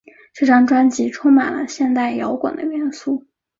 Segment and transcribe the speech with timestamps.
[0.33, 3.27] 这张专辑充满了现代摇滚的元素。